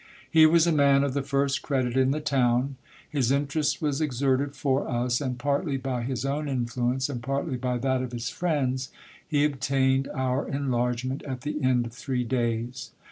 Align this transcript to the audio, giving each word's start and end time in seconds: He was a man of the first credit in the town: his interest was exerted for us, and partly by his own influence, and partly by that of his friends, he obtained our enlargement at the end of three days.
He 0.31 0.47
was 0.47 0.65
a 0.65 0.71
man 0.71 1.03
of 1.03 1.13
the 1.13 1.21
first 1.21 1.61
credit 1.61 1.95
in 1.95 2.09
the 2.09 2.19
town: 2.19 2.75
his 3.07 3.31
interest 3.31 3.83
was 3.83 4.01
exerted 4.01 4.55
for 4.55 4.89
us, 4.89 5.21
and 5.21 5.37
partly 5.37 5.77
by 5.77 6.01
his 6.01 6.25
own 6.25 6.49
influence, 6.49 7.07
and 7.07 7.21
partly 7.21 7.55
by 7.55 7.77
that 7.77 8.01
of 8.01 8.11
his 8.11 8.27
friends, 8.31 8.89
he 9.27 9.45
obtained 9.45 10.07
our 10.11 10.47
enlargement 10.49 11.21
at 11.21 11.41
the 11.41 11.61
end 11.61 11.85
of 11.85 11.93
three 11.93 12.23
days. 12.23 12.89